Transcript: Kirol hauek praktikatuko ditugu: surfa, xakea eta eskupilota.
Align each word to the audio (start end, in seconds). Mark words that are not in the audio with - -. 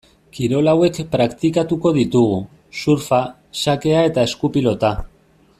Kirol 0.35 0.69
hauek 0.71 0.95
praktikatuko 1.11 1.93
ditugu: 1.99 2.41
surfa, 2.81 3.23
xakea 3.63 4.03
eta 4.11 4.29
eskupilota. 4.31 4.95